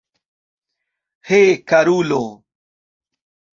[1.27, 1.41] He,
[1.71, 2.21] karulo!